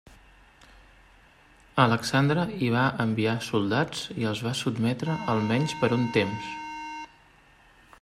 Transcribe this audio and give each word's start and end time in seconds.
Alexandre 1.83 2.47
hi 2.63 2.71
va 2.77 2.87
enviar 3.05 3.37
soldats 3.49 4.03
i 4.23 4.29
els 4.33 4.43
va 4.49 4.57
sotmetre 4.65 5.21
almenys 5.35 5.81
per 5.83 5.95
un 6.01 6.13
temps. 6.21 6.53